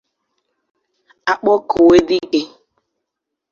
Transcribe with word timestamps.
Akpọkuodike 1.31 2.41